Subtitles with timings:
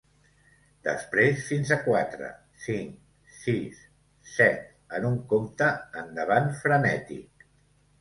[0.87, 2.31] Després fins a quatre,
[2.65, 2.97] cinc,
[3.43, 3.85] sis,
[4.33, 4.67] set,
[4.99, 5.73] en un compte
[6.05, 7.51] endavant frenètic.